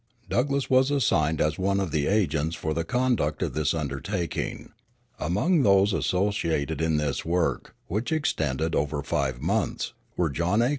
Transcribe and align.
Douglass 0.27 0.67
was 0.67 0.89
assigned 0.89 1.39
as 1.39 1.59
one 1.59 1.79
of 1.79 1.91
the 1.91 2.07
agents 2.07 2.55
for 2.55 2.73
the 2.73 2.83
conduct 2.83 3.43
of 3.43 3.53
this 3.53 3.71
undertaking. 3.71 4.71
Among 5.19 5.61
those 5.61 5.93
associated 5.93 6.81
in 6.81 6.97
this 6.97 7.23
work, 7.23 7.75
which 7.85 8.11
extended 8.11 8.73
over 8.73 9.03
five 9.03 9.39
months, 9.43 9.93
were 10.17 10.31
John 10.31 10.63
A. 10.63 10.69